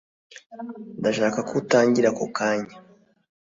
[0.99, 2.73] Ndashaka ko utangira ako kanya